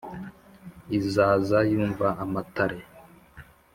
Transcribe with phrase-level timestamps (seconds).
[0.97, 2.79] izaza yumva amatare